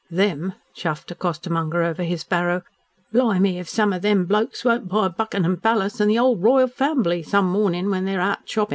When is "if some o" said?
3.59-3.99